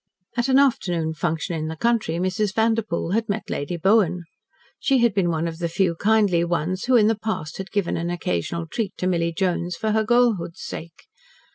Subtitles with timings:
[0.35, 2.55] At an afternoon function in the country Mrs.
[2.55, 4.23] Vanderpoel had met Lady Bowen.
[4.79, 7.97] She had been one of the few kindly ones, who in the past had given
[7.97, 11.03] an occasional treat to Milly Jones for her girlhood's sake.